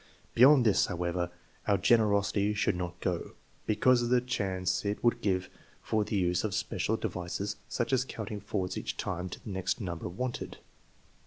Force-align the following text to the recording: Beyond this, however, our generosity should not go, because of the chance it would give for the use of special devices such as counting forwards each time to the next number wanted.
Beyond 0.33 0.65
this, 0.65 0.87
however, 0.87 1.29
our 1.67 1.77
generosity 1.77 2.55
should 2.55 2.75
not 2.75 2.99
go, 3.01 3.33
because 3.67 4.01
of 4.01 4.09
the 4.09 4.19
chance 4.19 4.83
it 4.83 5.03
would 5.03 5.21
give 5.21 5.47
for 5.83 6.03
the 6.03 6.15
use 6.15 6.43
of 6.43 6.55
special 6.55 6.97
devices 6.97 7.57
such 7.69 7.93
as 7.93 8.03
counting 8.03 8.39
forwards 8.39 8.79
each 8.79 8.97
time 8.97 9.29
to 9.29 9.39
the 9.39 9.51
next 9.51 9.79
number 9.79 10.09
wanted. 10.09 10.57